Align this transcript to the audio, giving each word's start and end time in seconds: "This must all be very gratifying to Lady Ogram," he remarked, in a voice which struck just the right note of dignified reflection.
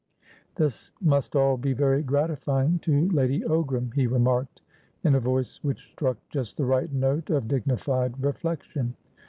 "This 0.55 0.91
must 0.99 1.35
all 1.35 1.57
be 1.57 1.73
very 1.73 2.01
gratifying 2.01 2.79
to 2.79 3.07
Lady 3.11 3.41
Ogram," 3.41 3.93
he 3.93 4.07
remarked, 4.07 4.63
in 5.03 5.13
a 5.13 5.19
voice 5.19 5.63
which 5.63 5.91
struck 5.91 6.17
just 6.31 6.57
the 6.57 6.65
right 6.65 6.91
note 6.91 7.29
of 7.29 7.47
dignified 7.47 8.15
reflection. 8.19 8.95